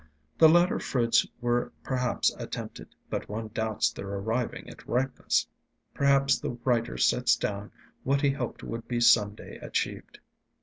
The 0.39 0.49
latter 0.49 0.79
fruits 0.79 1.27
were 1.41 1.71
perhaps 1.83 2.33
attempted, 2.39 2.87
but 3.11 3.29
one 3.29 3.49
doubts 3.49 3.91
their 3.91 4.07
arriving 4.07 4.67
at 4.67 4.87
ripeness. 4.89 5.45
Perhaps 5.93 6.39
the 6.39 6.57
writer 6.65 6.97
sets 6.97 7.35
down 7.35 7.71
what 8.03 8.21
he 8.23 8.31
hoped 8.31 8.63
would 8.63 8.87
be 8.87 8.99
some 8.99 9.35
day 9.35 9.59
achieved. 9.61 10.17